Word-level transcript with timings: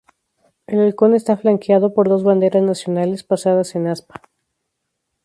El 0.65 0.79
halcón 0.79 1.13
está 1.13 1.37
flanqueado 1.37 1.93
por 1.93 2.09
dos 2.09 2.23
banderas 2.23 2.63
nacionales 2.63 3.23
pasadas 3.23 3.75
en 3.75 3.85
aspa. 3.85 4.19